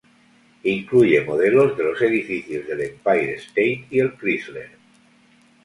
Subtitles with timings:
[0.63, 4.69] Incluye modelos de los edificios del Empire State y el Chrysler.